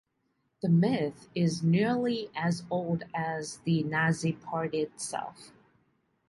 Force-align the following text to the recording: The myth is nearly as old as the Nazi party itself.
The 0.63 0.67
myth 0.69 1.29
is 1.35 1.61
nearly 1.61 2.31
as 2.35 2.63
old 2.71 3.03
as 3.13 3.57
the 3.65 3.83
Nazi 3.83 4.33
party 4.33 4.79
itself. 4.79 5.51